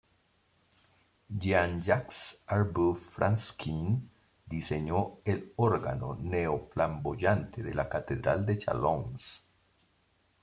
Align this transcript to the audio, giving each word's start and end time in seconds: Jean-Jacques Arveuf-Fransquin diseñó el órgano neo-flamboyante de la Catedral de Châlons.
Jean-Jacques 1.31 2.39
Arveuf-Fransquin 2.47 4.09
diseñó 4.43 5.19
el 5.23 5.53
órgano 5.57 6.17
neo-flamboyante 6.19 7.61
de 7.61 7.73
la 7.75 7.87
Catedral 7.87 8.43
de 8.47 8.57
Châlons. 8.57 9.43